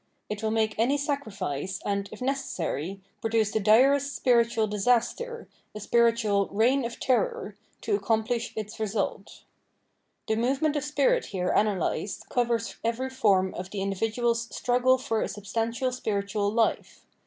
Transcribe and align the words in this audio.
It 0.31 0.41
will 0.41 0.49
make 0.49 0.73
any 0.79 0.97
sacrifice, 0.97 1.79
and, 1.85 2.09
if 2.11 2.23
necessary, 2.23 3.01
produce 3.21 3.51
the 3.51 3.59
direst 3.59 4.15
spiritual 4.15 4.65
disaster, 4.65 5.47
a 5.75 5.79
spiritual 5.79 6.49
''reign 6.49 6.87
of 6.87 6.99
terror," 6.99 7.55
to 7.81 7.95
accomplish 7.97 8.51
its 8.55 8.79
result. 8.79 9.43
The 10.27 10.37
movement 10.37 10.75
of 10.75 10.83
spirit 10.83 11.25
here 11.25 11.49
analysed 11.49 12.29
covers 12.29 12.77
every 12.83 13.11
form 13.11 13.53
of 13.53 13.69
the 13.69 13.81
in 13.81 13.91
dividual's 13.91 14.47
"struggle 14.49 14.97
for 14.97 15.21
a 15.21 15.27
substantial 15.27 15.91
spiritual 15.91 16.51
life." 16.51 17.05